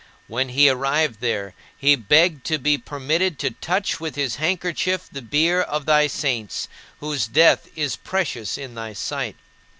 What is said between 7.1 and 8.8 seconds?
death is precious in